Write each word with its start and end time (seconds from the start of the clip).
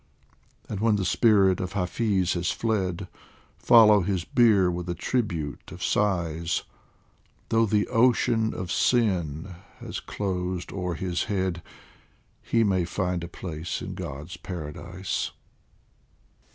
And 0.67 0.79
when 0.79 0.95
the 0.95 1.05
spirit 1.05 1.59
of 1.59 1.73
Hafiz 1.73 2.33
has 2.33 2.49
fled, 2.49 3.07
Follow 3.59 4.01
his 4.01 4.23
bier 4.25 4.71
with 4.71 4.89
a 4.89 4.95
tribute 4.95 5.71
of 5.71 5.83
sighs; 5.83 6.63
Though 7.49 7.67
the 7.67 7.87
ocean 7.87 8.51
of 8.51 8.71
sin 8.71 9.53
has 9.79 9.99
closed 9.99 10.73
o'er 10.73 10.95
his 10.95 11.25
head, 11.25 11.61
He 12.41 12.63
may 12.63 12.83
find 12.83 13.23
a 13.23 13.27
place 13.27 13.79
in 13.83 13.93
God's 13.93 14.37
Paradise. 14.37 15.33